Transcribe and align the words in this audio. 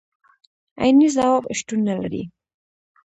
عيني 0.81 1.07
ځواب 1.15 1.43
شتون 1.57 1.79
نه 1.87 1.93
لري. 2.01 2.23